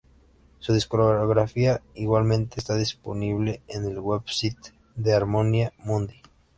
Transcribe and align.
Su 0.57 0.73
discografía 0.73 1.79
igualmente 1.93 2.55
está 2.59 2.75
disponible 2.75 3.61
en 3.67 3.85
el 3.85 3.99
website 3.99 4.57
de 4.95 5.13
Harmonia 5.13 5.73
Mundi. 5.77 6.15